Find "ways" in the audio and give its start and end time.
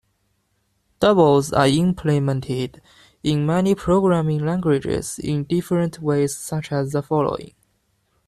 6.01-6.35